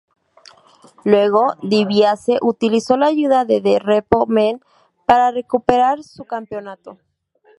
Luego, 1.03 1.53
DiBiase 1.61 2.39
utilizó 2.41 2.97
la 2.97 3.05
ayuda 3.05 3.45
de 3.45 3.61
The 3.61 3.77
Repo 3.77 4.25
Man 4.25 4.59
para 5.05 5.29
recuperar 5.29 6.01
su 6.03 6.25
campeonato. 6.25 6.97